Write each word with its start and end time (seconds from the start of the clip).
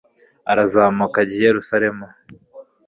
arazamuka 0.51 1.17
ajya 1.23 1.35
i 1.39 1.43
yeruzalemu 1.47 2.05